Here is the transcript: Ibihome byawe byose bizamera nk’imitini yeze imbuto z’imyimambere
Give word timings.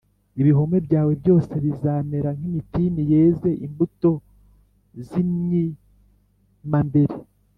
Ibihome 0.41 0.77
byawe 0.85 1.13
byose 1.21 1.53
bizamera 1.65 2.29
nk’imitini 2.37 3.01
yeze 3.13 3.49
imbuto 3.65 4.11
z’imyimambere 5.07 7.15